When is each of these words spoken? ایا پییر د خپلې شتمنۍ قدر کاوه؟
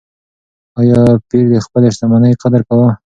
ایا 0.79 0.99
پییر 1.27 1.45
د 1.53 1.55
خپلې 1.65 1.87
شتمنۍ 1.95 2.33
قدر 2.41 2.61
کاوه؟ 2.67 2.89